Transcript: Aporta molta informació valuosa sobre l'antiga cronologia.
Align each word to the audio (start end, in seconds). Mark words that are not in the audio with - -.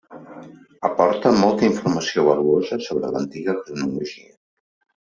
Aporta 0.89 1.33
molta 1.43 1.67
informació 1.69 2.25
valuosa 2.31 2.81
sobre 2.89 3.13
l'antiga 3.17 3.57
cronologia. 3.63 4.37